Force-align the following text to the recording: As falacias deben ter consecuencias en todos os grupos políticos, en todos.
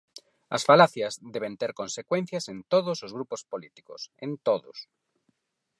As 0.55 0.65
falacias 0.69 1.13
deben 1.35 1.53
ter 1.61 1.71
consecuencias 1.81 2.43
en 2.53 2.57
todos 2.73 2.97
os 3.05 3.11
grupos 3.17 3.41
políticos, 3.51 4.01
en 4.25 4.31
todos. 4.47 4.77